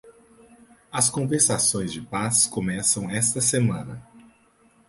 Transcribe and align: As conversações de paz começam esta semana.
As 0.91 1.11
conversações 1.11 1.93
de 1.93 2.01
paz 2.01 2.47
começam 2.47 3.07
esta 3.07 3.39
semana. 3.39 4.01